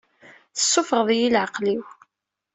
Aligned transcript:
Tessuffɣeḍ-iyi 0.55 1.27
i 1.27 1.33
leɛqel-iw. 1.33 1.85